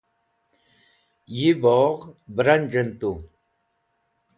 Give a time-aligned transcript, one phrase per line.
[1.37, 2.03] yi bogh
[2.35, 3.11] branj̃'en tu